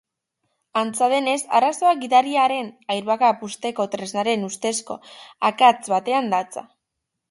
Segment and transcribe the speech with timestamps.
[0.79, 5.01] Antza denez, arazoa gidariaren airbag-a puzteko tresnaren ustezko
[5.55, 6.71] akats batean datza.